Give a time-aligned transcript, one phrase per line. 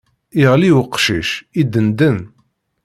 [0.43, 1.29] Iɣli uqcic,
[1.61, 2.17] iddenden.